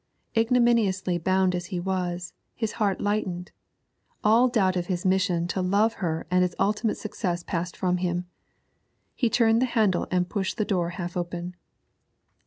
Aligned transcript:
Ignominiously 0.35 1.19
bound 1.19 1.53
as 1.53 1.67
he 1.67 1.79
was, 1.79 2.33
his 2.55 2.71
heart 2.81 2.99
lightened; 2.99 3.51
all 4.23 4.47
doubt 4.47 4.75
of 4.75 4.87
his 4.87 5.05
mission 5.05 5.45
to 5.49 5.61
love 5.61 5.93
her 6.01 6.25
and 6.31 6.43
its 6.43 6.55
ultimate 6.57 6.97
success 6.97 7.43
passed 7.43 7.77
from 7.77 7.97
him. 7.97 8.25
He 9.13 9.29
turned 9.29 9.61
the 9.61 9.67
handle 9.77 10.07
and 10.09 10.27
pushed 10.27 10.57
the 10.57 10.65
door 10.65 10.89
half 10.97 11.15
open. 11.15 11.55